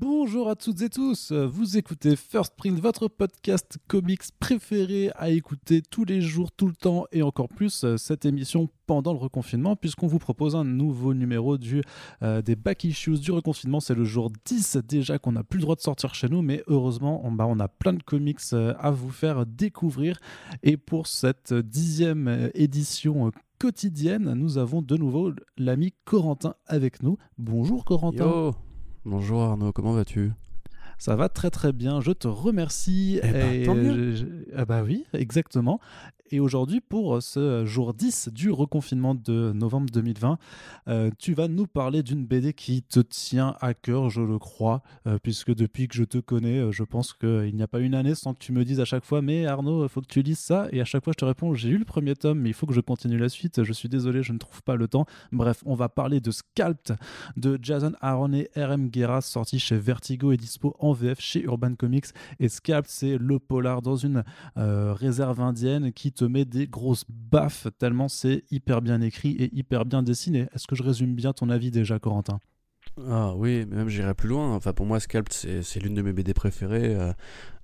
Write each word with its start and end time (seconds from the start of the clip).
Bonjour 0.00 0.48
à 0.48 0.56
toutes 0.56 0.80
et 0.80 0.88
tous, 0.88 1.30
vous 1.30 1.76
écoutez 1.76 2.16
First 2.16 2.54
Print, 2.56 2.80
votre 2.80 3.06
podcast 3.06 3.76
comics 3.86 4.22
préféré 4.38 5.10
à 5.14 5.28
écouter 5.28 5.82
tous 5.82 6.06
les 6.06 6.22
jours, 6.22 6.52
tout 6.52 6.68
le 6.68 6.74
temps 6.74 7.04
et 7.12 7.20
encore 7.20 7.50
plus 7.50 7.84
euh, 7.84 7.98
cette 7.98 8.24
émission 8.24 8.70
pendant 8.86 9.12
le 9.12 9.18
reconfinement 9.18 9.76
puisqu'on 9.76 10.06
vous 10.06 10.18
propose 10.18 10.56
un 10.56 10.64
nouveau 10.64 11.12
numéro 11.12 11.58
du, 11.58 11.82
euh, 12.22 12.40
des 12.40 12.56
back 12.56 12.84
issues 12.84 13.18
du 13.18 13.30
reconfinement. 13.30 13.78
C'est 13.78 13.94
le 13.94 14.06
jour 14.06 14.32
10 14.46 14.78
déjà 14.88 15.18
qu'on 15.18 15.32
n'a 15.32 15.44
plus 15.44 15.58
le 15.58 15.64
droit 15.64 15.76
de 15.76 15.82
sortir 15.82 16.14
chez 16.14 16.30
nous 16.30 16.40
mais 16.40 16.62
heureusement 16.66 17.20
on, 17.26 17.32
bah, 17.32 17.46
a 17.58 17.68
plein 17.68 17.92
de 17.92 18.02
comics 18.02 18.40
euh, 18.54 18.72
à 18.78 18.90
vous 18.90 19.10
faire 19.10 19.44
découvrir 19.44 20.18
et 20.62 20.78
pour 20.78 21.08
cette 21.08 21.52
dixième 21.52 22.50
édition 22.54 23.32
quotidienne, 23.58 24.32
nous 24.32 24.56
avons 24.56 24.80
de 24.80 24.96
nouveau 24.96 25.32
l'ami 25.58 25.92
Corentin 26.06 26.54
avec 26.66 27.02
nous. 27.02 27.18
Bonjour 27.36 27.84
Corentin. 27.84 28.54
Bonjour 29.06 29.40
Arnaud, 29.40 29.72
comment 29.72 29.92
vas-tu? 29.92 30.32
Ça 30.98 31.16
va 31.16 31.30
très 31.30 31.48
très 31.50 31.72
bien, 31.72 32.02
je 32.02 32.12
te 32.12 32.28
remercie. 32.28 33.18
Eh 33.22 33.32
ben, 33.32 33.64
tant 33.64 33.74
mieux. 33.74 34.14
ah 34.54 34.66
bah 34.66 34.82
oui, 34.82 35.06
exactement. 35.14 35.80
Et 36.32 36.38
aujourd'hui, 36.38 36.80
pour 36.80 37.20
ce 37.20 37.66
jour 37.66 37.92
10 37.92 38.28
du 38.32 38.52
reconfinement 38.52 39.16
de 39.16 39.50
novembre 39.52 39.90
2020, 39.92 40.38
euh, 40.86 41.10
tu 41.18 41.34
vas 41.34 41.48
nous 41.48 41.66
parler 41.66 42.04
d'une 42.04 42.24
BD 42.24 42.52
qui 42.52 42.84
te 42.84 43.00
tient 43.00 43.56
à 43.60 43.74
cœur, 43.74 44.10
je 44.10 44.20
le 44.20 44.38
crois, 44.38 44.82
euh, 45.08 45.18
puisque 45.20 45.52
depuis 45.52 45.88
que 45.88 45.96
je 45.96 46.04
te 46.04 46.18
connais, 46.18 46.58
euh, 46.58 46.70
je 46.70 46.84
pense 46.84 47.14
qu'il 47.14 47.52
n'y 47.56 47.62
a 47.64 47.66
pas 47.66 47.80
une 47.80 47.96
année 47.96 48.14
sans 48.14 48.34
que 48.34 48.38
tu 48.38 48.52
me 48.52 48.64
dises 48.64 48.78
à 48.78 48.84
chaque 48.84 49.04
fois, 49.04 49.22
mais 49.22 49.44
Arnaud, 49.46 49.88
faut 49.88 50.00
que 50.00 50.06
tu 50.06 50.22
lises 50.22 50.38
ça. 50.38 50.68
Et 50.70 50.80
à 50.80 50.84
chaque 50.84 51.02
fois, 51.02 51.12
je 51.12 51.18
te 51.18 51.24
réponds, 51.24 51.54
j'ai 51.54 51.68
lu 51.68 51.78
le 51.78 51.84
premier 51.84 52.14
tome, 52.14 52.38
mais 52.38 52.50
il 52.50 52.54
faut 52.54 52.66
que 52.66 52.74
je 52.74 52.80
continue 52.80 53.18
la 53.18 53.28
suite. 53.28 53.64
Je 53.64 53.72
suis 53.72 53.88
désolé, 53.88 54.22
je 54.22 54.32
ne 54.32 54.38
trouve 54.38 54.62
pas 54.62 54.76
le 54.76 54.86
temps. 54.86 55.06
Bref, 55.32 55.64
on 55.66 55.74
va 55.74 55.88
parler 55.88 56.20
de 56.20 56.30
Scalped 56.30 56.96
de 57.36 57.58
Jason 57.60 57.92
Aaron 58.00 58.32
et 58.34 58.48
R.M. 58.54 58.88
Guerra, 58.88 59.20
sorti 59.20 59.58
chez 59.58 59.78
Vertigo 59.78 60.30
et 60.30 60.36
dispo 60.36 60.76
en 60.78 60.92
VF 60.92 61.20
chez 61.20 61.42
Urban 61.42 61.74
Comics. 61.74 62.06
Et 62.38 62.48
Scalped, 62.48 62.88
c'est 62.88 63.18
le 63.18 63.40
polar 63.40 63.82
dans 63.82 63.96
une 63.96 64.22
réserve 64.54 65.40
indienne 65.40 65.92
qui 65.92 66.12
te 66.12 66.19
met 66.24 66.44
des 66.44 66.66
grosses 66.66 67.04
baffes 67.08 67.68
tellement 67.78 68.08
c'est 68.08 68.44
hyper 68.50 68.82
bien 68.82 69.00
écrit 69.00 69.32
et 69.32 69.54
hyper 69.54 69.84
bien 69.84 70.02
dessiné. 70.02 70.48
Est-ce 70.54 70.66
que 70.66 70.74
je 70.74 70.82
résume 70.82 71.14
bien 71.14 71.32
ton 71.32 71.50
avis 71.50 71.70
déjà, 71.70 71.98
Corentin? 71.98 72.40
Ah 73.08 73.34
oui, 73.36 73.64
mais 73.68 73.76
même 73.76 73.88
j'irai 73.88 74.14
plus 74.14 74.28
loin. 74.28 74.54
Enfin, 74.54 74.72
pour 74.72 74.84
moi, 74.86 75.00
Scalped, 75.00 75.32
c'est 75.32 75.80
l'une 75.80 75.94
de 75.94 76.02
mes 76.02 76.12
BD 76.12 76.34
préférées 76.34 76.94
euh, 76.94 77.12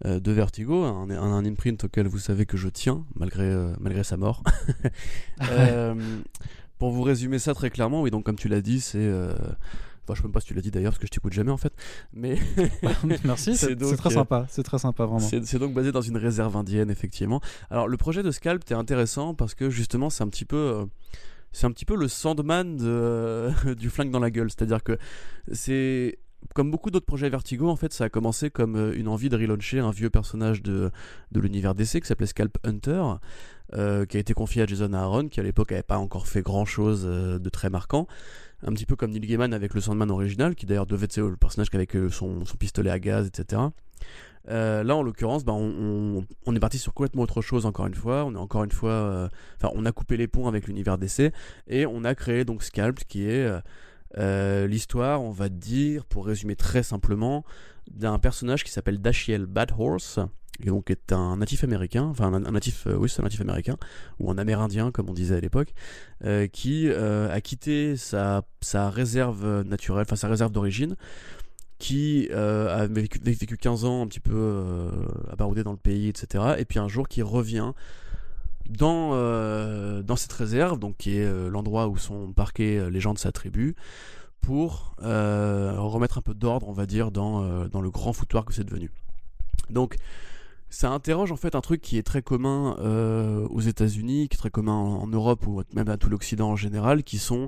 euh, 0.05 0.21
de 0.21 0.33
Vertigo, 0.33 0.85
un, 0.85 1.11
un, 1.11 1.45
imprint 1.45 1.85
auquel 1.85 2.07
vous 2.07 2.19
savez 2.19 2.47
que 2.47 2.57
je 2.57 2.69
tiens, 2.69 3.05
malgré, 3.15 3.45
euh, 3.45 3.75
malgré 3.81 4.05
sa 4.05 4.17
mort. 4.17 4.43
pour 6.79 6.91
vous 6.91 7.03
résumer 7.03 7.39
ça 7.39 7.55
très 7.55 7.71
clairement, 7.71 8.03
oui, 8.03 8.11
donc 8.11 8.25
comme 8.25 8.37
tu 8.37 8.49
l'as 8.49 8.61
dit, 8.61 8.81
c'est 8.81 9.11
Enfin, 10.07 10.15
je 10.15 10.21
sais 10.21 10.29
même 10.29 10.33
pas 10.33 10.41
si 10.41 10.47
tu 10.47 10.55
l'as 10.55 10.63
dit 10.63 10.71
d'ailleurs 10.71 10.93
parce 10.93 11.01
que 11.01 11.07
je 11.09 11.11
t'écoute 11.11 11.33
jamais 11.33 11.51
en 11.51 11.57
fait. 11.57 11.73
Mais 12.13 12.39
merci, 13.25 13.57
c'est 13.57 13.75
très 13.75 14.11
sympa, 14.11 14.47
c'est 14.49 14.63
très 14.63 14.79
sympa 14.79 15.05
vraiment. 15.05 15.19
C'est 15.19 15.59
donc 15.59 15.75
basé 15.75 15.91
dans 15.91 16.01
une 16.01 16.17
réserve 16.17 16.57
indienne 16.57 16.91
effectivement. 16.91 17.41
Alors 17.71 17.89
le 17.89 17.97
projet 17.97 18.23
de 18.23 18.31
Scalp 18.31 18.63
est 18.71 18.75
intéressant 18.75 19.35
parce 19.35 19.55
que 19.55 19.69
justement 19.69 20.09
c'est 20.09 20.23
un 20.23 20.29
petit 20.29 20.45
peu 20.45 20.57
euh, 20.57 20.85
c'est 21.51 21.67
un 21.67 21.73
petit 21.73 21.85
peu 21.85 21.97
le 21.97 22.07
Sandman 22.07 22.77
de, 22.77 23.51
du 23.75 23.91
flingue 23.91 24.13
dans 24.13 24.21
la 24.21 24.31
gueule, 24.31 24.49
c'est-à-dire 24.49 24.85
que 24.85 24.97
c'est 25.51 26.19
comme 26.55 26.71
beaucoup 26.71 26.93
d'autres 26.93 27.07
projets 27.07 27.29
Vertigo, 27.29 27.69
en 27.69 27.77
fait, 27.77 27.93
ça 27.93 28.05
a 28.05 28.09
commencé 28.09 28.51
comme 28.51 28.77
euh, 28.77 28.97
une 28.97 29.09
envie 29.09 29.29
de 29.29 29.37
relauncher 29.37 29.81
un 29.81 29.91
vieux 29.91 30.11
personnage 30.11 30.63
de, 30.63 30.93
de 31.33 31.41
l'univers 31.41 31.75
DC 31.75 32.01
qui 32.01 32.07
s'appelait 32.07 32.27
Scalp 32.27 32.57
Hunter, 32.63 33.03
euh, 33.73 34.07
qui 34.07 34.17
a 34.17 34.21
été 34.21 34.33
confié 34.33 34.63
à 34.63 34.67
Jason 34.67 34.93
Aaron, 34.93 35.29
qui 35.29 35.41
à 35.41 35.43
l'époque 35.43 35.73
n'avait 35.73 35.83
pas 35.83 35.99
encore 35.99 36.29
fait 36.29 36.43
grand 36.43 36.65
chose 36.65 37.05
de 37.05 37.49
très 37.49 37.69
marquant 37.69 38.07
un 38.63 38.73
petit 38.73 38.87
peu 38.87 38.97
comme 38.97 39.11
Neil 39.11 39.21
Gaiman 39.21 39.53
avec 39.53 39.75
le 39.75 39.81
Sandman 39.81 40.11
original, 40.11 40.55
qui 40.55 40.67
d'ailleurs 40.67 40.87
devait 40.87 41.05
être 41.05 41.21
le 41.21 41.37
personnage 41.37 41.69
avec 41.73 41.95
euh, 41.97 42.11
son, 42.11 42.45
son, 42.45 42.57
pistolet 42.57 42.91
à 42.91 42.99
gaz, 42.99 43.27
etc. 43.27 43.63
Euh, 44.49 44.85
là, 44.85 44.97
en 44.97 45.03
l'occurrence, 45.03 45.45
bah, 45.45 45.53
on, 45.53 46.25
est 46.55 46.61
parti 46.61 46.79
sur 46.79 46.95
complètement 46.95 47.23
autre 47.23 47.43
chose 47.43 47.67
encore 47.67 47.87
une 47.87 47.95
fois. 47.95 48.25
On 48.25 48.35
est 48.35 48.39
encore 48.39 48.65
une 48.65 48.73
fois, 48.73 48.91
euh, 48.91 49.29
enfin, 49.57 49.73
on 49.75 49.85
a 49.85 49.93
coupé 49.93 50.17
les 50.17 50.29
ponts 50.29 50.47
avec 50.47 50.69
l'univers 50.69 50.99
DC 50.99 51.33
et 51.67 51.87
on 51.87 52.05
a 52.05 52.15
créé 52.15 52.45
donc 52.45 52.63
Scalp, 52.63 53.01
qui 53.09 53.29
est 53.29 53.51
l'histoire, 54.67 55.23
on 55.23 55.33
va 55.33 55.49
dire, 55.49 56.05
pour 56.07 56.27
résumer 56.27 56.57
très 56.57 56.83
simplement, 56.83 57.45
d'un 57.91 58.19
personnage 58.19 58.65
qui 58.65 58.71
s'appelle 58.71 58.99
Dashiell 58.99 59.47
Bad 59.47 59.73
Horse, 59.77 60.21
et 60.61 60.67
donc 60.67 60.91
est 60.91 61.13
un 61.13 61.37
natif 61.39 61.65
américain, 61.65 62.05
enfin 62.05 62.33
un, 62.33 62.41
natif, 62.51 62.87
euh, 62.87 62.97
oui 62.97 63.09
c'est 63.09 63.21
un 63.21 63.25
natif 63.25 63.41
américain, 63.41 63.77
ou 64.19 64.31
un 64.31 64.39
amérindien 64.39 64.91
comme 64.91 65.11
on 65.11 65.15
disait 65.15 65.37
à 65.37 65.41
l'époque, 65.41 65.75
euh, 66.25 66.47
qui 66.47 66.89
euh, 66.89 67.33
a 67.33 67.41
quitté 67.41 67.97
sa, 67.97 68.43
sa 68.61 68.91
réserve 68.91 69.63
naturelle, 69.63 70.05
enfin 70.07 70.17
sa 70.17 70.29
réserve 70.29 70.53
d'origine, 70.53 70.97
qui 71.79 72.31
a 72.33 72.87
vécu, 72.87 73.21
vécu, 73.23 73.59
15 73.59 73.85
ans 73.85 74.03
un 74.03 74.07
petit 74.07 74.21
peu 74.21 74.89
à 75.31 75.37
barouder 75.37 75.63
dans 75.63 75.73
le 75.73 75.77
pays, 75.77 76.09
etc. 76.09 76.55
Et 76.57 76.65
puis 76.65 76.79
un 76.79 76.89
jour 76.89 77.07
qui 77.07 77.21
revient 77.21 77.73
dans, 78.67 79.11
dans 80.01 80.17
cette 80.17 80.33
réserve, 80.33 80.79
donc 80.79 80.97
qui 80.97 81.19
est 81.19 81.51
l'endroit 81.51 81.89
où 81.89 81.99
sont 81.99 82.33
parqués 82.33 82.89
les 82.91 83.01
gens 83.01 83.13
de 83.13 83.19
sa 83.19 83.31
tribu, 83.31 83.77
pour 84.41 84.95
remettre 84.99 86.17
un 86.17 86.23
peu 86.23 86.33
d'ordre, 86.33 86.67
on 86.67 86.73
va 86.73 86.87
dire, 86.87 87.11
dans, 87.11 87.67
dans 87.69 87.83
le 87.83 87.91
grand 87.91 88.15
foutoir 88.15 88.47
que 88.47 88.55
c'est 88.55 88.65
devenu. 88.65 88.91
Donc, 89.71 89.97
ça 90.69 90.91
interroge 90.91 91.31
en 91.31 91.37
fait 91.37 91.55
un 91.55 91.61
truc 91.61 91.81
qui 91.81 91.97
est 91.97 92.03
très 92.03 92.23
commun 92.23 92.77
euh, 92.81 93.47
aux 93.49 93.61
États-Unis, 93.61 94.29
qui 94.29 94.35
est 94.35 94.39
très 94.39 94.51
commun 94.51 94.73
en, 94.73 95.07
Europe 95.07 95.47
ou 95.47 95.63
même 95.75 95.89
à 95.89 95.97
tout 95.97 96.11
l'Occident 96.11 96.51
en 96.51 96.57
général, 96.57 97.05
qui 97.05 97.19
sont 97.19 97.47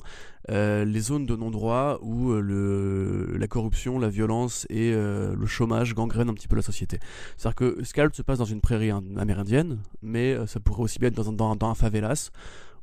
euh, 0.50 0.84
les 0.84 1.00
zones 1.00 1.26
de 1.26 1.34
non-droit 1.34 1.98
où 2.02 2.30
euh, 2.30 3.36
la 3.38 3.48
corruption, 3.48 3.98
la 3.98 4.08
violence 4.08 4.66
et 4.70 4.92
le 4.92 5.46
chômage 5.46 5.94
gangrènent 5.94 6.28
un 6.28 6.34
petit 6.34 6.48
peu 6.48 6.56
la 6.56 6.62
société. 6.62 7.00
C'est-à-dire 7.36 7.56
que 7.56 7.84
Scalp 7.84 8.14
se 8.14 8.22
passe 8.22 8.38
dans 8.38 8.44
une 8.44 8.60
prairie 8.60 8.90
amérindienne, 8.90 9.78
mais 10.02 10.36
ça 10.46 10.60
pourrait 10.60 10.82
aussi 10.82 10.98
bien 10.98 11.08
être 11.08 11.32
dans 11.32 11.70
un 11.70 11.74
favelas 11.74 12.30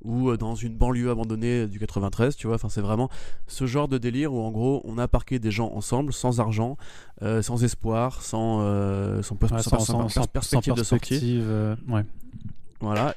ou 0.06 0.30
euh, 0.30 0.38
dans 0.38 0.56
une 0.56 0.76
banlieue 0.76 1.10
abandonnée 1.10 1.68
du 1.68 1.80
93, 1.80 2.36
tu 2.36 2.48
vois. 2.48 2.56
Enfin, 2.56 2.70
c'est 2.70 2.82
vraiment 2.82 3.10
ce 3.48 3.66
genre 3.66 3.88
de 3.88 3.98
délire 3.98 4.34
où 4.34 4.42
en 4.42 4.52
gros 4.52 4.82
on 4.86 4.98
a 4.98 5.08
parqué 5.08 5.40
des 5.40 5.52
gens 5.52 5.72
ensemble, 5.74 6.14
sans 6.14 6.40
argent, 6.40 6.78
euh, 7.22 7.42
sans 7.42 7.64
espoir, 7.64 8.22
sans, 8.22 8.62
euh, 8.62 9.22
sans, 9.22 9.36
perspective 9.36 10.74
de 10.74 10.84
sortie. 10.84 11.42
ouais. 11.90 12.06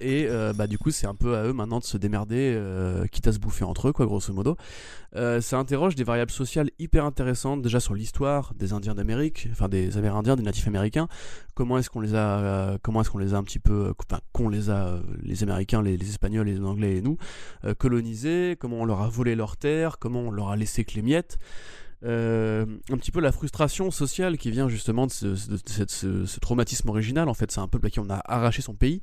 Et 0.01 0.27
euh, 0.29 0.53
bah, 0.53 0.67
du 0.67 0.79
coup, 0.79 0.91
c'est 0.91 1.07
un 1.07 1.15
peu 1.15 1.37
à 1.37 1.45
eux 1.45 1.53
maintenant 1.53 1.79
de 1.79 1.85
se 1.85 1.97
démerder, 1.97 2.55
euh, 2.57 3.07
quitte 3.07 3.27
à 3.27 3.33
se 3.33 3.39
bouffer 3.39 3.65
entre 3.65 3.89
eux, 3.89 3.93
quoi, 3.93 4.07
grosso 4.07 4.33
modo. 4.33 4.57
Euh, 5.17 5.41
ça 5.41 5.59
interroge 5.59 5.95
des 5.95 6.05
variables 6.05 6.31
sociales 6.31 6.71
hyper 6.79 7.05
intéressantes, 7.05 7.63
déjà 7.63 7.81
sur 7.81 7.95
l'histoire 7.95 8.53
des 8.55 8.73
Indiens 8.73 8.95
d'Amérique, 8.95 9.49
enfin 9.51 9.69
des 9.69 9.97
Amérindiens, 9.97 10.37
des 10.37 10.43
natifs 10.43 10.67
américains. 10.67 11.09
Comment 11.55 11.79
est-ce 11.79 11.91
qu'on 11.91 12.01
les 12.01 12.15
a, 12.15 12.79
comment 12.83 13.01
est-ce 13.01 13.11
qu'on 13.11 13.19
les 13.19 13.35
a 13.35 13.37
un 13.37 13.43
petit 13.43 13.59
peu, 13.59 13.93
enfin, 14.09 14.21
qu'on 14.33 14.49
les 14.49 14.71
a, 14.71 15.01
les 15.23 15.43
Américains, 15.43 15.83
les, 15.83 15.97
les, 15.97 16.09
Espagnols, 16.09 16.47
les 16.47 16.61
Anglais 16.61 16.97
et 16.97 17.03
nous, 17.03 17.17
colonisés, 17.79 18.57
comment 18.61 18.79
on 18.79 18.85
leur 18.85 19.03
a 19.03 19.09
volé 19.09 19.35
leurs 19.35 19.57
terres, 19.57 19.99
comment 19.99 20.21
on 20.21 20.31
leur 20.31 20.49
a 20.51 20.57
laissé 20.57 20.85
que 20.85 20.95
les 20.95 21.03
miettes? 21.03 21.39
Euh, 22.05 22.65
un 22.91 22.97
petit 22.97 23.11
peu 23.11 23.21
la 23.21 23.33
frustration 23.33 23.91
sociale 23.91 24.39
qui 24.39 24.53
vient 24.53 24.69
justement 24.69 25.07
de 25.07 25.13
ce, 25.13 26.39
traumatisme 26.41 26.89
original. 26.89 27.29
En 27.29 27.35
fait, 27.35 27.51
c'est 27.51 27.61
un 27.61 27.69
peuple 27.69 27.87
à 27.87 27.91
qui 27.91 28.01
on 28.01 28.09
a 28.11 28.21
arraché 28.25 28.63
son 28.63 28.75
pays, 28.75 29.01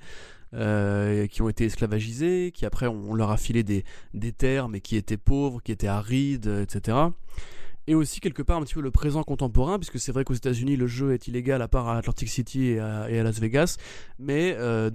euh, 0.53 1.27
qui 1.27 1.41
ont 1.41 1.49
été 1.49 1.65
esclavagisés, 1.65 2.51
qui 2.53 2.65
après 2.65 2.87
on, 2.87 3.13
leur 3.13 3.31
a 3.31 3.37
filé 3.37 3.63
des, 3.63 3.83
terres, 4.31 4.69
mais 4.69 4.79
qui 4.79 4.95
étaient 4.95 5.17
pauvres, 5.17 5.61
qui 5.61 5.71
étaient 5.71 5.87
arides, 5.87 6.47
etc. 6.47 6.97
Et 7.87 7.95
aussi 7.95 8.19
quelque 8.19 8.41
part 8.41 8.57
un 8.57 8.63
petit 8.63 8.73
peu 8.73 8.81
le 8.81 8.91
présent 8.91 9.23
contemporain, 9.23 9.77
puisque 9.77 9.99
c'est 9.99 10.11
vrai 10.11 10.23
qu'aux 10.23 10.33
États-Unis 10.33 10.75
le 10.75 10.87
jeu 10.87 11.13
est 11.13 11.27
illégal 11.27 11.61
à 11.61 11.67
part 11.67 11.87
à 11.87 11.97
Atlantic 11.97 12.29
City 12.29 12.69
et 12.69 12.79
à, 12.79 13.23
Las 13.23 13.39
Vegas, 13.39 13.77
mais 14.17 14.55
euh, 14.57 14.89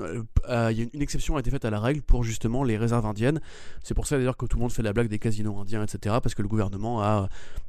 euh, 0.00 0.74
une 0.92 1.00
exception 1.00 1.36
a 1.36 1.40
été 1.40 1.50
faite 1.50 1.64
à 1.64 1.70
la 1.70 1.80
règle 1.80 2.02
pour 2.02 2.22
justement 2.22 2.62
les 2.64 2.76
réserves 2.76 3.06
indiennes. 3.06 3.40
C'est 3.82 3.94
pour 3.94 4.06
ça 4.06 4.18
d'ailleurs 4.18 4.36
que 4.36 4.46
tout 4.46 4.58
le 4.58 4.62
monde 4.62 4.72
fait 4.72 4.82
la 4.82 4.92
blague 4.92 5.08
des 5.08 5.18
casinos 5.18 5.58
indiens, 5.58 5.82
etc. 5.82 6.16
Parce 6.22 6.34
que 6.34 6.42
le 6.42 6.48
gouvernement 6.48 7.02
a 7.02 7.28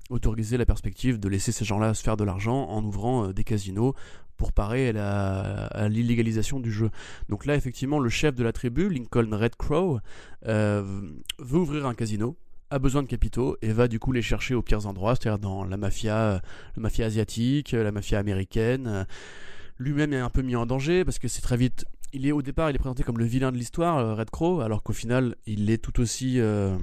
autorisé 0.10 0.58
la 0.58 0.66
perspective 0.66 1.20
de 1.20 1.30
laisser 1.30 1.52
ces 1.52 1.66
gens-là 1.66 1.94
se 1.94 2.04
faire 2.04 2.18
de 2.18 2.24
l'argent 2.24 2.68
en 2.70 2.84
ouvrant 2.84 3.30
des 3.30 3.44
casinos 3.44 3.96
pour 4.38 4.52
parer 4.52 4.90
à 4.90 5.88
l'illégalisation 5.90 6.60
du 6.60 6.72
jeu. 6.72 6.90
Donc 7.30 7.46
là, 7.46 7.56
effectivement, 7.56 8.00
le 8.00 8.10
chef 8.10 8.36
de 8.36 8.44
la 8.44 8.52
tribu, 8.52 8.90
Lincoln 8.90 9.30
Red 9.32 9.56
Crow, 9.56 10.00
euh, 10.48 10.84
veut 11.40 11.60
ouvrir 11.60 11.86
un 11.86 11.94
casino, 11.94 12.36
a 12.70 12.80
besoin 12.80 13.04
de 13.04 13.08
capitaux 13.08 13.58
et 13.62 13.72
va 13.72 13.88
du 13.88 14.00
coup 14.00 14.12
les 14.12 14.22
chercher 14.22 14.56
aux 14.56 14.62
pires 14.62 14.88
endroits, 14.88 15.16
c'est-à-dire 15.16 15.40
dans 15.40 15.64
la 15.64 15.78
mafia, 15.78 16.42
la 16.76 16.82
mafia 16.82 17.06
asiatique, 17.06 17.72
la 17.72 17.92
mafia 17.92 18.20
américaine. 18.20 19.06
Lui-même 19.78 20.14
est 20.14 20.20
un 20.20 20.30
peu 20.30 20.42
mis 20.42 20.56
en 20.56 20.66
danger 20.66 21.04
parce 21.06 21.20
que 21.20 21.28
c'est 21.28 21.42
très 21.42 21.58
vite. 21.58 21.86
Il 22.14 22.26
est 22.26 22.32
au 22.32 22.42
départ, 22.42 22.70
il 22.70 22.76
est 22.76 22.80
présenté 22.80 23.04
comme 23.04 23.20
le 23.20 23.26
vilain 23.26 23.52
de 23.52 23.58
l'histoire, 23.58 24.18
Red 24.18 24.30
Crow, 24.30 24.62
alors 24.62 24.84
qu'au 24.84 24.94
final, 24.94 25.36
il 25.46 25.70
est 25.70 25.78
tout 25.78 26.00
aussi. 26.00 26.40
Euh, 26.40 26.78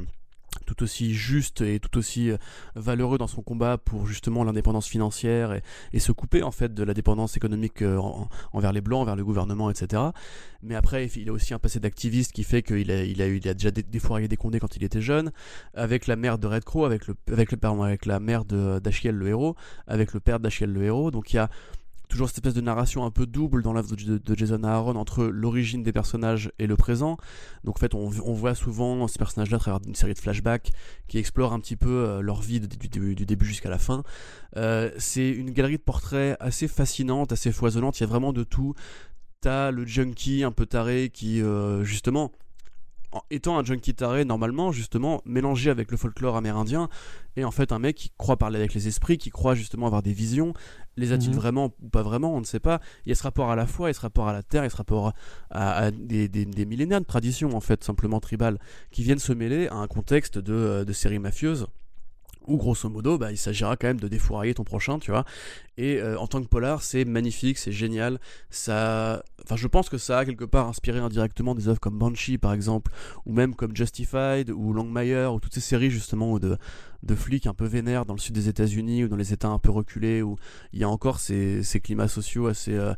tout 0.66 0.82
aussi 0.82 1.14
juste 1.14 1.60
et 1.60 1.80
tout 1.80 1.98
aussi 1.98 2.30
euh, 2.30 2.36
valeureux 2.74 3.18
dans 3.18 3.26
son 3.26 3.42
combat 3.42 3.78
pour 3.78 4.06
justement 4.06 4.44
l'indépendance 4.44 4.86
financière 4.86 5.52
et, 5.92 5.98
se 5.98 6.10
couper 6.10 6.42
en 6.42 6.50
fait 6.50 6.74
de 6.74 6.82
la 6.82 6.94
dépendance 6.94 7.36
économique 7.36 7.80
euh, 7.82 8.00
envers 8.52 8.72
les 8.72 8.80
blancs, 8.80 9.02
envers 9.02 9.14
le 9.14 9.24
gouvernement, 9.24 9.70
etc. 9.70 10.02
Mais 10.62 10.74
après, 10.74 11.06
il 11.06 11.28
a 11.28 11.32
aussi 11.32 11.54
un 11.54 11.60
passé 11.60 11.78
d'activiste 11.78 12.32
qui 12.32 12.42
fait 12.42 12.62
qu'il 12.62 12.90
a, 12.90 13.04
il 13.04 13.22
a, 13.22 13.54
déjà 13.54 13.70
défouraillé 13.70 14.26
des 14.26 14.36
condés 14.36 14.58
quand 14.58 14.76
il 14.76 14.82
était 14.82 15.00
jeune, 15.00 15.30
avec 15.74 16.08
la 16.08 16.16
mère 16.16 16.38
de 16.38 16.48
Red 16.48 16.64
Crow, 16.64 16.84
avec 16.84 17.06
le, 17.06 17.14
avec 17.30 17.52
le 17.52 17.56
pardon, 17.56 17.82
avec 17.82 18.06
la 18.06 18.18
mère 18.18 18.44
d'Achiel 18.44 19.14
le 19.14 19.28
héros, 19.28 19.56
avec 19.86 20.12
le 20.12 20.20
père 20.20 20.40
d'Achiel 20.40 20.72
le 20.72 20.82
héros. 20.82 21.10
Donc 21.12 21.32
il 21.32 21.36
y 21.36 21.38
a 21.38 21.50
toujours 22.12 22.28
cette 22.28 22.38
espèce 22.38 22.54
de 22.54 22.60
narration 22.60 23.04
un 23.04 23.10
peu 23.10 23.26
double 23.26 23.62
dans 23.62 23.72
l'œuvre 23.72 23.96
de, 23.96 24.34
Jason 24.34 24.62
Aaron 24.64 24.96
entre 24.96 25.24
l'origine 25.24 25.82
des 25.82 25.92
personnages 25.92 26.52
et 26.58 26.66
le 26.66 26.76
présent. 26.76 27.16
Donc 27.64 27.76
en 27.76 27.80
fait, 27.80 27.94
on, 27.94 28.08
voit 28.08 28.54
souvent 28.54 29.08
ces 29.08 29.18
personnages-là 29.18 29.56
à 29.56 29.60
travers 29.60 29.80
une 29.86 29.94
série 29.94 30.14
de 30.14 30.18
flashbacks 30.18 30.70
qui 31.08 31.18
explorent 31.18 31.52
un 31.52 31.60
petit 31.60 31.76
peu 31.76 31.88
euh, 31.88 32.20
leur 32.20 32.40
vie 32.40 32.60
du, 32.60 33.14
début 33.26 33.46
jusqu'à 33.46 33.70
la 33.70 33.78
fin. 33.78 34.02
Euh, 34.56 34.90
c'est 34.98 35.30
une 35.30 35.50
galerie 35.50 35.78
de 35.78 35.82
portraits 35.82 36.36
assez 36.38 36.68
fascinante, 36.68 37.32
assez 37.32 37.50
foisonnante. 37.50 37.98
Il 37.98 38.02
y 38.02 38.04
a 38.04 38.08
vraiment 38.08 38.32
de 38.32 38.44
tout. 38.44 38.74
T'as 39.40 39.70
le 39.70 39.86
junkie 39.86 40.44
un 40.44 40.52
peu 40.52 40.66
taré 40.66 41.10
qui, 41.12 41.40
euh, 41.40 41.82
justement, 41.82 42.30
étant 43.30 43.58
un 43.58 43.64
junkie 43.64 43.94
taré 43.94 44.24
normalement 44.24 44.72
justement 44.72 45.22
mélangé 45.24 45.70
avec 45.70 45.90
le 45.90 45.96
folklore 45.96 46.36
amérindien 46.36 46.88
et 47.36 47.44
en 47.44 47.50
fait 47.50 47.72
un 47.72 47.78
mec 47.78 47.96
qui 47.96 48.12
croit 48.16 48.36
parler 48.36 48.58
avec 48.58 48.74
les 48.74 48.88
esprits 48.88 49.18
qui 49.18 49.30
croit 49.30 49.54
justement 49.54 49.86
avoir 49.86 50.02
des 50.02 50.12
visions 50.12 50.54
les 50.96 51.12
a-t-il 51.12 51.30
mhm. 51.30 51.36
vraiment 51.36 51.74
ou 51.82 51.88
pas 51.88 52.02
vraiment 52.02 52.34
on 52.34 52.40
ne 52.40 52.44
sait 52.44 52.60
pas 52.60 52.80
il 53.04 53.10
y 53.10 53.12
a 53.12 53.14
ce 53.14 53.22
rapport 53.22 53.50
à 53.50 53.56
la 53.56 53.66
foi 53.66 53.88
il 53.88 53.90
y 53.90 53.94
a 53.94 53.94
ce 53.94 54.00
rapport 54.00 54.28
à 54.28 54.32
la 54.32 54.42
terre 54.42 54.62
il 54.62 54.66
y 54.66 54.68
a 54.68 54.70
ce 54.70 54.76
rapport 54.76 55.12
à, 55.50 55.90
des, 55.90 56.28
millénaires 56.66 57.00
de 57.00 57.06
traditions 57.06 57.54
en 57.56 57.60
fait 57.60 57.84
simplement 57.84 58.20
tribales 58.20 58.58
qui 58.90 59.02
viennent 59.02 59.18
se 59.18 59.32
mêler 59.32 59.68
à 59.68 59.76
un 59.76 59.86
contexte 59.86 60.38
de, 60.38 60.52
euh, 60.52 60.84
de 60.84 60.92
série 60.92 61.18
mafieuse 61.18 61.66
où 62.46 62.56
grosso 62.56 62.88
modo, 62.88 63.18
bah, 63.18 63.30
il 63.30 63.38
s'agira 63.38 63.76
quand 63.76 63.88
même 63.88 64.00
de 64.00 64.08
défourailler 64.08 64.54
ton 64.54 64.64
prochain, 64.64 64.98
tu 64.98 65.10
vois. 65.10 65.24
Et 65.78 65.98
euh, 65.98 66.18
en 66.18 66.26
tant 66.26 66.42
que 66.42 66.48
polar, 66.48 66.82
c'est 66.82 67.04
magnifique, 67.04 67.58
c'est 67.58 67.72
génial. 67.72 68.20
Ça, 68.50 69.22
enfin, 69.44 69.56
je 69.56 69.66
pense 69.66 69.88
que 69.88 69.98
ça 69.98 70.18
a 70.18 70.24
quelque 70.24 70.44
part 70.44 70.68
inspiré 70.68 70.98
indirectement 70.98 71.54
des 71.54 71.68
œuvres 71.68 71.80
comme 71.80 71.98
Banshee, 71.98 72.38
par 72.38 72.52
exemple, 72.52 72.92
ou 73.26 73.32
même 73.32 73.54
comme 73.54 73.74
Justified 73.76 74.50
ou 74.50 74.72
Longmire, 74.72 75.34
ou 75.34 75.40
toutes 75.40 75.54
ces 75.54 75.60
séries 75.60 75.90
justement 75.90 76.38
de 76.38 76.58
de 77.02 77.14
flics 77.14 77.46
un 77.46 77.54
peu 77.54 77.64
vénères 77.64 78.06
dans 78.06 78.14
le 78.14 78.20
sud 78.20 78.34
des 78.34 78.48
États-Unis 78.48 79.04
ou 79.04 79.08
dans 79.08 79.16
les 79.16 79.32
États 79.32 79.48
un 79.48 79.58
peu 79.58 79.70
reculés 79.70 80.22
où 80.22 80.36
il 80.72 80.78
y 80.78 80.84
a 80.84 80.88
encore 80.88 81.18
ces, 81.18 81.62
climats 81.82 82.08
sociaux 82.08 82.46
assez, 82.46 82.74
euh, 82.74 82.94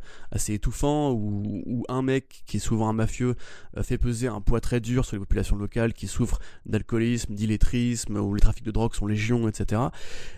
étouffants 0.47 1.11
où, 1.11 1.83
un 1.89 2.01
mec 2.01 2.43
qui 2.45 2.57
est 2.57 2.59
souvent 2.59 2.89
un 2.89 2.93
mafieux 2.93 3.35
euh, 3.77 3.83
fait 3.83 3.97
peser 3.97 4.27
un 4.27 4.41
poids 4.41 4.61
très 4.61 4.79
dur 4.79 5.05
sur 5.05 5.15
les 5.15 5.19
populations 5.19 5.55
locales 5.55 5.93
qui 5.93 6.07
souffrent 6.07 6.39
d'alcoolisme, 6.65 7.33
d'illettrisme, 7.33 8.17
où 8.17 8.33
les 8.33 8.41
trafics 8.41 8.65
de 8.65 8.71
drogue 8.71 8.93
sont 8.93 9.07
légion, 9.07 9.34
etc. 9.47 9.81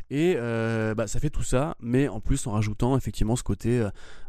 Et 0.09 0.35
euh, 0.37 0.95
bah, 0.95 1.07
ça 1.07 1.19
fait 1.19 1.29
tout 1.29 1.43
ça, 1.43 1.75
mais 1.79 2.07
en 2.07 2.19
plus 2.19 2.47
en 2.47 2.51
rajoutant 2.51 2.97
effectivement 2.97 3.35
ce 3.35 3.43
côté 3.43 3.85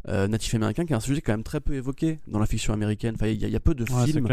natif 0.06 0.54
américain 0.54 0.86
qui 0.86 0.92
est 0.92 0.96
un 0.96 1.00
sujet 1.00 1.20
quand 1.20 1.32
même 1.32 1.42
très 1.42 1.60
peu 1.60 1.74
évoqué 1.74 2.20
dans 2.26 2.38
la 2.38 2.46
fiction 2.46 2.72
américaine. 2.72 3.14
Enfin, 3.14 3.26
il 3.26 3.48
y, 3.48 3.56
a 3.56 3.60
peu 3.60 3.74
de 3.74 3.84
films 3.84 4.28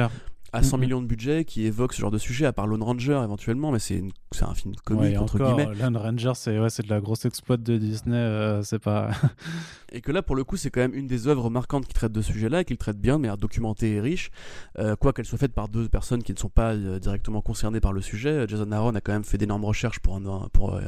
à 0.53 0.63
100 0.63 0.77
millions 0.77 1.01
de 1.01 1.07
budget 1.07 1.45
qui 1.45 1.65
évoque 1.65 1.94
ce 1.94 2.01
genre 2.01 2.12
de 2.12 2.18
sujet, 2.18 2.45
à 2.45 2.53
part 2.53 2.68
Lone 2.68 2.83
Ranger 2.83 3.21
éventuellement, 3.24 3.71
mais 3.71 3.80
c'est 3.80 4.03
un 4.42 4.53
film 4.53 4.75
comique 4.83 5.18
entre 5.18 5.38
guillemets. 5.38 5.68
Lone 5.75 5.97
Ranger, 5.97 6.31
c'est 6.36 6.59
ouais, 6.59 6.68
de 6.68 6.89
la 6.89 7.01
grosse 7.01 7.25
exploit 7.25 7.57
de 7.57 7.77
Disney, 7.77 8.15
euh, 8.15 8.63
c'est 8.63 8.80
pas. 8.80 9.09
et 9.92 10.01
que 10.01 10.12
là, 10.12 10.21
pour 10.21 10.36
le 10.36 10.44
coup, 10.44 10.57
c'est 10.57 10.69
quand 10.69 10.81
même 10.81 10.94
une 10.94 11.07
des 11.07 11.27
œuvres 11.27 11.50
marquantes 11.50 11.86
qui 11.86 11.94
traite 11.94 12.12
de 12.12 12.21
ce 12.21 12.31
sujet-là 12.31 12.62
et 12.62 12.65
qui 12.65 12.74
le 12.74 12.77
traite 12.77 13.00
bien, 13.00 13.18
mais 13.18 13.30
documenté 13.38 13.94
et 13.94 14.01
riche, 14.01 14.31
euh, 14.80 14.95
quoi 14.95 15.13
qu'elle 15.13 15.25
soit 15.25 15.38
faite 15.38 15.53
par 15.53 15.68
deux 15.68 15.89
personnes 15.89 16.24
qui 16.24 16.33
ne 16.33 16.38
sont 16.38 16.50
pas 16.50 16.74
euh, 16.74 17.00
directement 17.00 17.42
concernées 17.42 17.81
par 17.81 17.92
le 17.92 18.01
sujet. 18.01 18.45
Jason 18.47 18.71
Aaron 18.71 18.95
a 18.95 19.01
quand 19.01 19.13
même 19.13 19.24
fait 19.24 19.38
d'énormes 19.38 19.65
recherches 19.65 20.00
pour, 20.00 20.21
pour, 20.53 20.80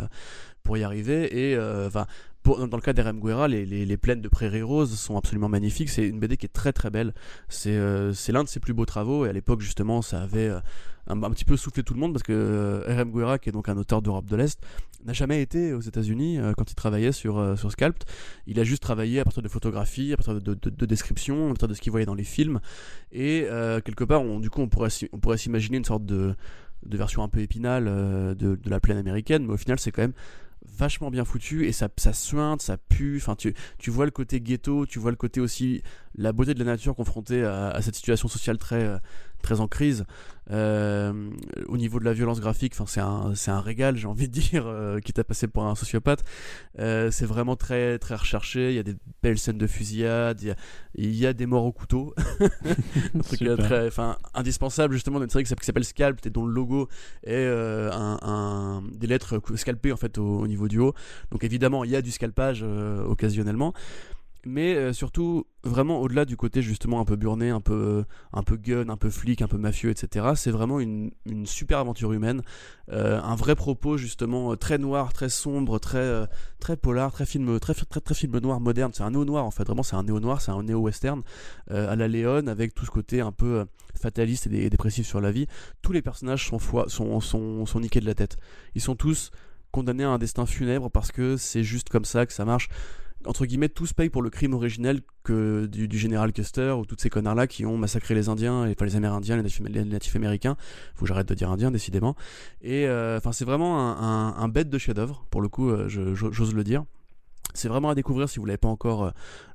pour 0.63 0.77
y 0.77 0.83
arriver 0.83 1.51
et 1.51 1.59
enfin 1.85 2.05
dans 2.55 2.77
le 2.77 2.81
cas 2.81 2.93
d'Erem 2.93 3.19
Guerra, 3.19 3.47
les, 3.47 3.97
plaines 3.97 4.21
de 4.21 4.29
Prairie 4.29 4.61
Rose 4.61 4.97
sont 4.97 5.17
absolument 5.17 5.49
magnifiques. 5.49 5.89
C'est 5.89 6.07
une 6.07 6.19
BD 6.19 6.37
qui 6.37 6.45
est 6.45 6.53
très 6.53 6.73
très 6.73 6.89
belle. 6.89 7.13
C'est 7.49 7.75
euh, 7.75 8.13
l'un 8.29 8.43
de 8.43 8.49
ses 8.49 8.59
plus 8.59 8.73
beaux 8.73 8.85
travaux. 8.85 9.25
Et 9.25 9.29
à 9.29 9.33
l'époque, 9.33 9.61
justement, 9.61 10.01
ça 10.01 10.21
avait 10.21 10.47
euh, 10.47 10.59
un, 11.07 11.29
petit 11.31 11.45
peu 11.45 11.57
soufflé 11.57 11.83
tout 11.83 11.93
le 11.93 11.99
monde 11.99 12.13
parce 12.13 12.23
que 12.23 12.33
euh. 12.33 13.05
Guerra, 13.05 13.39
qui 13.39 13.49
est 13.49 13.51
donc 13.51 13.69
un 13.69 13.77
auteur 13.77 14.01
d'Europe 14.01 14.25
de 14.25 14.35
l'Est, 14.35 14.59
n'a 15.05 15.13
jamais 15.13 15.41
été 15.41 15.73
aux 15.73 15.81
États-Unis 15.81 16.39
quand 16.57 16.71
il 16.71 16.75
travaillait 16.75 17.11
sur, 17.11 17.57
sur 17.57 17.71
Scalped. 17.71 18.03
Il 18.47 18.59
a 18.59 18.63
juste 18.63 18.81
travaillé 18.81 19.19
à 19.19 19.23
partir 19.23 19.43
de 19.43 19.47
photographies, 19.47 20.13
à 20.13 20.17
partir 20.17 20.41
de, 20.41 20.53
de, 20.53 20.85
descriptions, 20.85 21.45
à 21.45 21.49
partir 21.49 21.67
de 21.67 21.73
ce 21.75 21.81
qu'il 21.81 21.91
voyait 21.91 22.05
dans 22.05 22.15
les 22.15 22.23
films. 22.23 22.59
Et 23.11 23.45
quelque 23.85 24.03
part, 24.03 24.23
du 24.39 24.49
coup, 24.49 24.61
on 24.61 24.67
pourrait, 24.67 25.37
s'imaginer 25.37 25.77
une 25.77 25.85
sorte 25.85 26.05
de, 26.05 26.35
version 26.83 27.21
un 27.23 27.29
peu 27.29 27.39
épinale 27.39 27.85
de 28.35 28.57
la 28.65 28.79
plaine 28.79 28.97
américaine, 28.97 29.45
mais 29.45 29.53
au 29.53 29.57
final, 29.57 29.79
c'est 29.79 29.91
quand 29.91 30.01
même 30.01 30.13
vachement 30.75 31.09
bien 31.09 31.25
foutu 31.25 31.65
et 31.67 31.71
ça, 31.71 31.89
ça 31.97 32.13
suinte, 32.13 32.61
ça 32.61 32.77
pue. 32.77 33.17
Enfin, 33.17 33.35
tu, 33.35 33.53
tu 33.77 33.89
vois 33.89 34.05
le 34.05 34.11
côté 34.11 34.39
ghetto, 34.39 34.85
tu 34.85 34.99
vois 34.99 35.11
le 35.11 35.17
côté 35.17 35.39
aussi 35.39 35.81
la 36.17 36.31
beauté 36.31 36.53
de 36.53 36.59
la 36.59 36.65
nature 36.65 36.95
confrontée 36.95 37.43
à, 37.43 37.79
cette 37.81 37.95
situation 37.95 38.27
sociale 38.27 38.57
très, 38.57 38.83
euh, 38.83 38.97
très 39.41 39.59
en 39.59 39.67
crise. 39.67 40.05
Euh, 40.49 41.29
au 41.67 41.77
niveau 41.77 41.99
de 41.99 42.05
la 42.05 42.13
violence 42.13 42.39
graphique, 42.39 42.73
c'est 42.87 43.01
un, 43.01 43.33
un 43.47 43.61
régal, 43.61 43.97
j'ai 43.97 44.07
envie 44.07 44.27
de 44.27 44.33
dire, 44.33 44.65
euh, 44.65 44.99
qui 44.99 45.13
t'a 45.13 45.23
passé 45.23 45.47
pour 45.47 45.65
un 45.65 45.75
sociopathe. 45.75 46.23
c'est 46.77 47.25
vraiment 47.25 47.55
très, 47.55 47.99
très 47.99 48.15
recherché. 48.15 48.71
Il 48.71 48.75
y 48.75 48.79
a 48.79 48.83
des 48.83 48.95
belles 49.21 49.37
scènes 49.37 49.59
de 49.59 49.67
fusillade, 49.67 50.41
il 50.41 50.47
y 50.47 50.51
a, 50.51 50.55
il 50.95 51.15
y 51.15 51.27
a 51.27 51.33
des 51.33 51.45
morts 51.45 51.65
au 51.65 51.71
couteau. 51.71 52.15
un 52.39 53.19
truc 53.19 53.39
très, 53.57 53.89
indispensable 54.33 54.95
justement 54.95 55.19
d'une 55.19 55.29
série 55.29 55.43
qui 55.43 55.53
s'appelle 55.65 55.85
Scalp 55.85 56.25
et 56.25 56.29
dont 56.31 56.45
le 56.45 56.53
logo 56.53 56.87
est 57.23 57.45
un, 57.45 58.81
des 58.91 59.07
lettres 59.07 59.39
scalpées 59.55 59.91
en 59.91 59.97
fait 59.97 60.17
au, 60.17 60.39
au, 60.39 60.47
niveau 60.47 60.67
du 60.67 60.79
haut. 60.79 60.93
Donc 61.29 61.43
évidemment, 61.43 61.83
il 61.83 61.91
y 61.91 61.95
a 61.95 62.01
du 62.01 62.11
scalpage 62.11 62.63
occasionnellement 62.63 63.73
mais 64.45 64.75
euh, 64.75 64.93
surtout 64.93 65.45
vraiment 65.63 65.99
au-delà 65.99 66.25
du 66.25 66.37
côté 66.37 66.61
justement 66.61 66.99
un 66.99 67.05
peu 67.05 67.15
burné, 67.15 67.49
un 67.49 67.59
peu, 67.59 68.05
un 68.31 68.43
peu 68.43 68.55
gun, 68.55 68.89
un 68.89 68.97
peu 68.97 69.09
flic, 69.09 69.41
un 69.41 69.47
peu 69.47 69.57
mafieux, 69.57 69.89
etc. 69.89 70.27
C'est 70.35 70.51
vraiment 70.51 70.79
une, 70.79 71.11
une, 71.25 71.45
super 71.45 71.79
aventure 71.79 72.13
humaine, 72.13 72.41
euh, 72.91 73.19
un 73.21 73.35
vrai 73.35 73.55
propos 73.55 73.97
justement 73.97 74.53
euh, 74.53 74.55
très 74.55 74.77
noir, 74.77 75.13
très 75.13 75.29
sombre, 75.29 75.79
très, 75.79 76.27
très 76.59 76.77
polar, 76.77 77.11
très 77.11 77.25
film, 77.25 77.59
très, 77.59 77.73
très, 77.73 77.99
très, 77.99 78.15
film 78.15 78.37
noir 78.39 78.59
moderne. 78.59 78.91
C'est 78.93 79.03
un 79.03 79.11
néo-noir 79.11 79.45
en 79.45 79.51
fait, 79.51 79.65
vraiment 79.65 79.83
c'est 79.83 79.95
un 79.95 80.03
néo-noir, 80.03 80.41
c'est 80.41 80.51
un 80.51 80.63
néo-western 80.63 81.21
à 81.69 81.95
la 81.95 82.07
Léon 82.07 82.47
avec 82.47 82.73
tout 82.73 82.85
ce 82.85 82.91
côté 82.91 83.21
un 83.21 83.31
peu 83.31 83.65
fataliste 83.95 84.47
et, 84.47 84.69
dépressif 84.69 85.07
sur 85.07 85.21
la 85.21 85.31
vie. 85.31 85.47
Tous 85.81 85.91
les 85.91 86.01
personnages 86.01 86.47
sont, 86.47 86.59
sont, 86.59 87.19
sont, 87.19 87.65
sont 87.65 87.79
niqués 87.79 87.99
de 87.99 88.05
la 88.05 88.13
tête. 88.13 88.37
Ils 88.75 88.81
sont 88.81 88.95
tous 88.95 89.31
condamnés 89.71 90.03
à 90.03 90.09
un 90.09 90.17
destin 90.17 90.45
funèbre 90.45 90.89
parce 90.89 91.11
que 91.11 91.37
c'est 91.37 91.63
juste 91.63 91.89
comme 91.89 92.05
ça 92.05 92.25
que 92.25 92.33
ça 92.33 92.45
marche 92.45 92.69
entre 93.25 93.45
guillemets, 93.45 93.69
tous 93.69 93.93
payent 93.93 94.09
pour 94.09 94.21
le 94.21 94.29
crime 94.29 94.53
originel 94.53 95.01
que 95.23 95.65
du, 95.65 95.97
général 95.97 96.31
Custer 96.31 96.71
ou 96.71 96.85
tous 96.85 96.95
ces 96.99 97.09
connards-là 97.09 97.47
qui 97.47 97.65
ont 97.65 97.77
massacré 97.77 98.13
les 98.15 98.29
Indiens, 98.29 98.65
et, 98.65 98.71
enfin 98.71 98.85
les 98.85 98.95
Amérindiens, 98.95 99.41
les 99.41 99.85
natifs, 99.85 100.15
américains. 100.15 100.55
Faut 100.95 101.01
que 101.01 101.07
j'arrête 101.07 101.27
de 101.27 101.33
dire 101.33 101.51
Indiens, 101.51 101.71
décidément. 101.71 102.15
Et 102.61 102.87
euh, 102.87 103.17
enfin, 103.17 103.31
c'est 103.31 103.45
vraiment 103.45 103.77
un, 103.79 104.47
bête 104.47 104.69
de 104.69 104.77
chef-d'œuvre, 104.77 105.25
pour 105.29 105.41
le 105.41 105.49
coup, 105.49 105.69
euh, 105.69 105.87
j'ose 105.89 106.53
le 106.53 106.63
dire. 106.63 106.85
C'est 107.53 107.69
vraiment 107.69 107.89
à 107.89 107.95
découvrir 107.95 108.29
si 108.29 108.39
vous 108.39 108.45
l'avez 108.45 108.57
pas 108.57 108.67
encore 108.67 109.11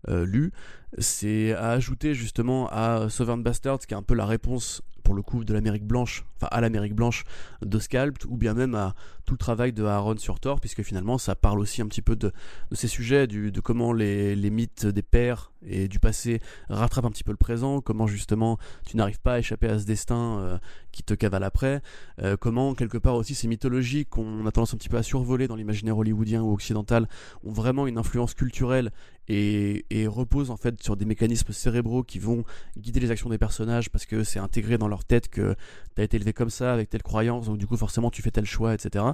euh, 0.09 0.27
lu. 0.27 0.53
C'est 0.99 1.53
à 1.53 1.71
ajouter 1.71 2.15
justement 2.15 2.69
à 2.71 3.09
Southern 3.09 3.43
Bastards, 3.43 3.79
qui 3.79 3.95
est 3.95 3.97
un 3.97 4.03
peu 4.03 4.15
la 4.15 4.27
réponse 4.27 4.83
le 5.13 5.23
coup 5.23 5.45
de 5.45 5.53
l'Amérique 5.53 5.87
blanche, 5.87 6.25
enfin 6.37 6.49
à 6.51 6.61
l'Amérique 6.61 6.95
blanche 6.95 7.25
de 7.63 7.79
Scalped, 7.79 8.25
ou 8.29 8.37
bien 8.37 8.55
même 8.55 8.75
à 8.75 8.95
tout 9.25 9.35
le 9.35 9.39
travail 9.39 9.73
de 9.73 9.85
Aaron 9.85 10.17
sur 10.17 10.41
Thor, 10.41 10.61
puisque 10.61 10.83
finalement 10.83 11.19
ça 11.19 11.35
parle 11.35 11.61
aussi 11.61 11.83
un 11.83 11.87
petit 11.87 12.03
peu 12.03 12.17
de, 12.17 12.33
ces 12.73 12.89
sujets, 12.89 13.27
de 13.27 13.61
comment 13.61 13.93
les, 13.93 14.51
mythes 14.51 14.87
des 14.87 15.03
pères 15.03 15.53
et 15.65 15.89
du 15.89 15.99
passé 15.99 16.41
rattrapent 16.69 17.05
un 17.05 17.11
petit 17.11 17.25
peu 17.25 17.31
le 17.31 17.37
présent, 17.37 17.81
comment 17.81 18.07
justement 18.07 18.59
tu 18.87 18.97
n'arrives 18.97 19.21
pas 19.21 19.35
à 19.35 19.39
échapper 19.39 19.69
à 19.69 19.79
ce 19.79 19.85
destin 19.85 20.39
euh, 20.39 20.59
qui 20.91 21.03
te 21.03 21.15
cavale 21.15 21.45
après, 21.45 21.83
euh, 22.21 22.37
comment 22.37 22.75
quelque 22.75 22.99
part 22.99 23.15
aussi 23.15 23.35
ces 23.35 23.49
mythologies 23.49 24.07
qu'on 24.07 24.47
a 24.47 24.53
tendance 24.53 24.75
un 24.75 24.77
petit 24.77 24.89
peu 24.89 24.97
à 24.97 25.03
survoler 25.03 25.47
dans 25.47 25.57
l'imaginaire 25.57 25.97
hollywoodien 25.97 26.43
ou 26.43 26.53
occidental 26.53 27.09
ont 27.45 27.53
vraiment 27.53 27.87
une 27.87 27.99
influence 27.99 28.35
culturelle 28.35 28.91
et, 29.29 30.07
reposent 30.07 30.51
en 30.51 30.57
fait 30.57 30.83
sur 30.83 30.97
des 30.97 31.05
mécanismes 31.05 31.53
cérébraux 31.53 32.03
qui 32.03 32.19
vont 32.19 32.45
guider 32.77 33.01
les 33.01 33.11
actions 33.11 33.31
des 33.31 33.39
personnages 33.39 33.89
parce 33.91 34.05
que 34.05 34.25
c'est 34.25 34.39
intégré 34.39 34.79
dans 34.79 34.89
leur 34.89 35.05
tête 35.05 35.29
que 35.29 35.55
tu 35.95 36.01
as 36.01 36.05
été 36.05 36.17
élevé 36.17 36.33
comme 36.33 36.51
ça 36.51 36.73
avec 36.73 36.91
telle 36.91 37.03
croyance 37.03 37.47
donc 37.47 37.57
du 37.57 37.67
coup 37.67 37.77
forcément 37.77 38.11
tu 38.11 38.21
fais 38.21 38.31
tel 38.31 38.45
choix 38.45 38.75
etc 38.75 39.05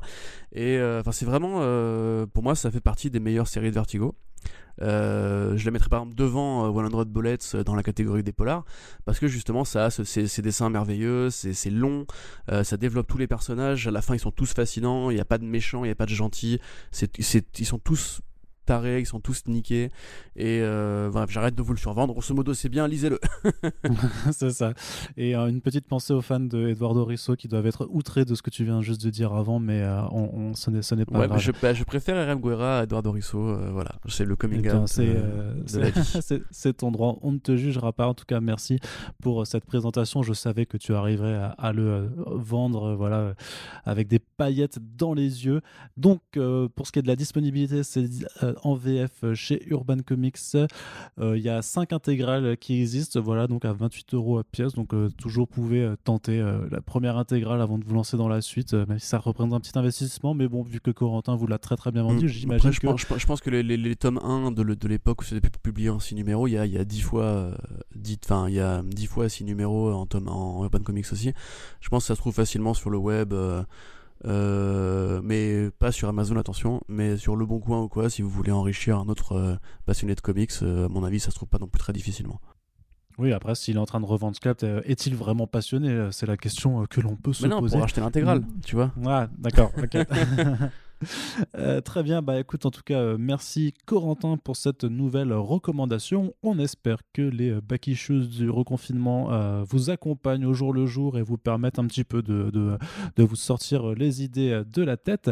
et 0.53 0.79
euh, 0.79 1.01
enfin 1.01 1.13
c'est 1.13 1.27
vraiment 1.27 1.59
euh, 1.61 2.27
pour 2.27 2.43
moi 2.43 2.55
ça 2.55 2.71
fait 2.71 2.81
partie 2.81 3.11
des 3.11 3.21
meilleures 3.21 3.49
séries 3.49 3.69
de 3.69 3.75
Vertigo 3.75 4.15
euh, 4.81 5.57
je 5.57 5.65
la 5.65 5.73
mettrais 5.73 5.89
par 5.89 6.01
exemple 6.01 6.17
devant 6.17 6.69
One 6.69 6.87
Hundred 6.87 7.09
Bullets 7.09 7.63
dans 7.65 7.75
la 7.75 7.83
catégorie 7.83 8.23
des 8.23 8.33
polars 8.33 8.65
parce 9.05 9.19
que 9.19 9.29
justement 9.29 9.65
ça 9.65 9.87
a 9.87 9.91
ces, 9.91 10.43
dessins 10.43 10.71
merveilleux, 10.71 11.31
c'est 11.31 11.71
long, 11.71 12.07
ça 12.49 12.77
développe 12.77 13.09
tous 13.09 13.19
les 13.19 13.27
personnages. 13.27 13.89
À 13.89 13.91
la 13.91 14.03
fin, 14.03 14.15
ils 14.15 14.21
sont 14.21 14.31
tous 14.31 14.55
fascinants. 14.55 15.11
Il 15.11 15.15
n'y 15.15 15.21
a 15.21 15.25
pas 15.25 15.39
de 15.39 15.45
méchants, 15.45 15.83
il 15.83 15.89
n'y 15.89 15.93
a 15.93 15.97
pas 15.97 16.07
de 16.07 16.15
gentils. 16.15 16.61
ils 17.03 17.67
sont 17.67 17.79
tous 17.81 18.21
tarés, 18.69 19.01
ils 19.01 19.07
sont 19.07 19.21
tous 19.21 19.45
niqués. 19.47 19.91
Et 20.37 20.61
euh, 20.61 21.11
j'arrête 21.29 21.55
de 21.55 21.63
vous 21.63 21.73
le 21.73 21.79
survendre. 21.79 22.13
Grosso 22.13 22.35
modo, 22.35 22.53
c'est 22.53 22.69
bien, 22.69 22.87
lisez-le. 22.87 23.19
c'est 24.31 24.51
ça. 24.51 24.75
Et 25.17 25.35
euh, 25.35 25.47
une 25.47 25.63
petite 25.63 25.87
pensée 25.87 26.13
aux 26.13 26.21
fans 26.21 26.39
de 26.39 26.69
Eduardo 26.69 27.05
Risso 27.05 27.35
qui 27.35 27.49
doivent 27.49 27.67
être 27.67 27.89
outrés 27.91 28.27
de 28.27 28.35
ce 28.35 28.43
que 28.43 28.51
tu 28.51 28.65
viens 28.65 28.83
juste 28.83 29.03
de 29.03 29.11
dire 29.11 29.33
avant, 29.33 29.59
mais 29.59 29.81
euh, 29.81 30.03
on, 30.11 30.55
ce 30.55 30.95
n'est 30.95 31.05
pas 31.07 31.27
grave. 31.27 31.41
Je, 31.41 31.51
bah, 31.63 31.73
je, 31.73 31.83
préfère 31.85 32.17
RM 32.31 32.41
Guerra 32.41 32.81
à 32.81 32.83
Eduardo 32.85 33.11
Risso. 33.11 33.41
voilà, 33.73 33.93
c'est 34.07 34.27
le 34.27 34.37
coming 34.37 34.63
eh 34.65 34.73
out 34.75 34.87
C'est 36.51 36.77
ton 36.77 36.91
droit. 36.91 37.19
On 37.23 37.33
ne 37.33 37.39
te 37.39 37.57
jugera 37.57 37.93
pas. 37.93 38.07
En 38.07 38.15
tout 38.15 38.27
cas, 38.27 38.41
merci 38.41 38.79
pour 39.23 39.47
cette 39.47 39.65
présentation. 39.65 40.23
Je 40.23 40.35
savais 40.35 40.67
que 40.67 40.77
tu 40.77 40.95
arriverais 40.95 41.37
à, 41.37 41.49
à 41.59 41.73
le 41.73 42.11
vendre, 42.27 42.95
voilà, 42.95 43.33
avec 43.87 44.09
des 44.09 44.19
paillettes 44.19 44.79
dans 44.97 45.15
les 45.15 45.47
yeux. 45.47 45.63
Donc, 45.97 46.21
pour 46.33 46.87
ce 46.87 46.93
qui 46.93 46.99
est 46.99 47.03
de 47.03 47.09
la 47.09 47.17
disponibilité, 47.17 47.83
c'est 47.83 48.05
en 48.63 48.75
VF 48.75 49.35
chez 49.35 49.67
Urban 49.69 49.99
Comics. 50.05 50.39
Euh, 50.55 51.37
il 51.37 51.43
y 51.43 51.49
a 51.49 51.63
5 51.63 51.93
intégrales 51.93 52.57
qui 52.57 52.81
existent, 52.81 53.21
voilà, 53.21 53.47
donc 53.47 53.65
à 53.65 53.73
28 53.73 54.15
euros 54.15 54.39
à 54.39 54.45
pièce. 54.45 54.75
Donc, 54.75 54.95
euh, 54.95 55.11
toujours 55.19 55.49
pouvez 55.49 55.83
euh, 55.83 55.97
tenter 56.05 56.39
la 56.71 56.81
première 56.81 57.17
intégrale 57.17 57.61
avant 57.61 57.79
de 57.79 57.85
vous 57.85 57.95
lancer 57.95 58.17
dans 58.17 58.29
la 58.29 58.41
suite, 58.41 58.75
même 58.75 58.99
si 58.99 59.07
ça 59.07 59.19
représente 59.19 59.53
un 59.53 59.61
petit 59.61 59.79
investissement. 59.79 60.35
Mais 60.35 60.49
bon, 60.49 60.63
vu 60.63 60.81
que 60.81 60.91
Corentin 60.91 61.37
vous 61.37 61.47
l'a 61.47 61.59
très 61.59 61.77
très 61.77 61.91
bien 61.91 62.03
vendu, 62.03 62.27
mm. 62.27 62.29
j'imagine 62.29 62.71
que. 62.71 62.77
Je 62.77 62.81
pense, 62.81 63.19
je 63.19 63.27
pense, 63.27 63.41
que 63.41 63.51
les, 63.51 63.63
les, 63.63 63.97
tomes 63.97 64.21
1 64.23 64.53
de 64.53 64.89
l'époque 64.89 65.23
où 65.23 65.25
c'était 65.25 65.49
publié 65.51 65.91
en 65.91 65.99
6 65.99 66.15
numéros, 66.15 66.47
il 66.47 66.53
y 66.53 66.59
a, 66.59 66.67
il 66.67 66.73
y 66.73 66.79
a 66.79 66.85
10 66.85 67.01
fois, 67.01 67.51
enfin, 68.25 68.49
il 68.49 68.55
y 68.55 68.61
a 68.61 68.83
10 68.83 69.07
fois 69.07 69.29
6 69.29 69.45
numéros 69.45 69.93
en, 69.93 70.07
tome, 70.07 70.29
en 70.29 70.63
Urban 70.65 70.81
Comics 70.81 71.13
aussi. 71.13 71.33
Je 71.81 71.89
pense 71.89 72.05
que 72.05 72.09
ça 72.09 72.15
se 72.15 72.21
trouve 72.21 72.35
facilement 72.35 72.75
sur 72.75 72.91
le 72.91 72.99
web. 72.99 73.33
Euh, 73.33 73.63
mais 74.25 75.71
pas 75.79 75.93
sur 75.93 76.09
Amazon, 76.09 76.37
attention, 76.37 76.81
mais 76.89 77.17
sur 77.17 77.37
Le 77.37 77.47
Bon 77.47 77.61
Coin 77.61 77.83
ou 77.83 77.89
quoi, 77.89 78.11
si 78.11 78.23
vous 78.23 78.31
voulez 78.31 78.53
enrichir 78.53 78.99
un 78.99 79.09
autre 79.09 79.33
euh, 79.33 79.57
passionné 79.87 80.15
de 80.15 80.21
comics, 80.21 80.53
euh, 80.63 80.87
à 80.87 80.89
mon 80.89 81.05
avis, 81.05 81.21
ça 81.21 81.31
se 81.31 81.37
trouve 81.37 81.49
pas 81.49 81.59
non 81.59 81.69
plus 81.69 81.79
très 81.79 81.93
difficilement. 81.93 82.41
Oui, 83.19 83.33
après, 83.33 83.55
s'il 83.55 83.77
est 83.77 83.81
en 83.81 83.87
train 83.87 84.01
de 84.01 84.07
revendre 84.07 84.37
Scalp, 84.37 84.63
est-il 84.85 85.17
vraiment 85.17 85.49
passionné? 85.49 86.09
C'est 86.13 86.27
la 86.27 86.37
question 86.37 86.87
que 86.87 87.01
l'on 87.01 87.17
peut 87.17 87.33
se 87.33 87.43
mais 87.43 87.49
non, 87.49 87.59
poser. 87.59 87.77
pour 87.77 87.85
acheter 87.85 88.01
l'intégrale, 88.01 88.41
mm. 88.41 88.61
tu 88.65 88.77
vois. 88.77 88.93
Ah, 89.05 89.29
d'accord. 89.37 89.73
Euh, 91.57 91.81
très 91.81 92.03
bien, 92.03 92.21
bah 92.21 92.39
écoute, 92.39 92.67
en 92.67 92.71
tout 92.71 92.83
cas, 92.85 92.99
euh, 92.99 93.17
merci 93.19 93.73
Corentin 93.87 94.37
pour 94.37 94.57
cette 94.57 94.85
nouvelle 94.85 95.33
recommandation. 95.33 96.35
On 96.43 96.59
espère 96.59 96.99
que 97.13 97.23
les 97.23 97.51
euh, 97.51 97.61
back 97.61 97.87
issues 97.87 98.27
du 98.27 98.51
reconfinement 98.51 99.29
vous 99.65 99.91
accompagnent 99.91 100.47
au 100.47 100.55
jour 100.55 100.73
le 100.73 100.87
jour 100.87 101.19
et 101.19 101.23
vous 101.23 101.39
permettent 101.39 101.79
un 101.79 101.87
petit 101.87 102.05
peu 102.05 102.23
de, 102.23 102.79
vous 103.17 103.37
sortir 103.37 103.95
les 103.95 104.23
idées 104.23 104.63
de 104.67 104.83
la 104.83 104.97
tête. 104.97 105.31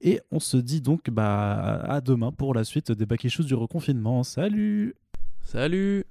Et 0.00 0.20
on 0.30 0.40
se 0.40 0.56
dit 0.56 0.80
donc 0.80 1.10
bah, 1.10 1.82
à 1.82 2.00
demain 2.00 2.32
pour 2.32 2.54
la 2.54 2.64
suite 2.64 2.92
des 2.92 3.06
back 3.06 3.24
issues 3.24 3.44
du 3.44 3.54
reconfinement. 3.54 4.22
Salut 4.22 4.94
Salut 5.44 6.04